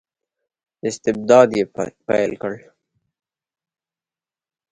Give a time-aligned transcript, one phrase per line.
[0.87, 1.63] استبداد یې
[2.07, 2.53] پیل کړ.